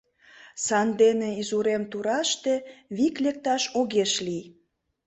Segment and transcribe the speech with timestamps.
[0.65, 2.53] Сандене изурем тураште
[2.97, 4.43] вик лекташ огеш лий.